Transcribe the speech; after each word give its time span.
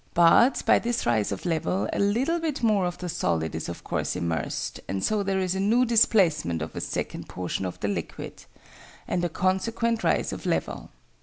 But, 0.15 0.63
by 0.65 0.79
this 0.79 1.05
rise 1.05 1.31
of 1.31 1.45
level, 1.45 1.87
a 1.93 1.99
little 1.99 2.39
bit 2.39 2.63
more 2.63 2.87
of 2.87 2.97
the 2.97 3.07
solid 3.07 3.53
is 3.53 3.69
of 3.69 3.83
course 3.83 4.15
immersed, 4.15 4.79
and 4.87 5.03
so 5.03 5.21
there 5.21 5.39
is 5.39 5.53
a 5.53 5.59
new 5.59 5.85
displacement 5.85 6.63
of 6.63 6.75
a 6.75 6.81
second 6.81 7.29
portion 7.29 7.65
of 7.65 7.79
the 7.81 7.87
liquid, 7.87 8.45
and 9.07 9.23
a 9.23 9.29
consequent 9.29 10.03
rise 10.03 10.33
of 10.33 10.47
level. 10.47 10.89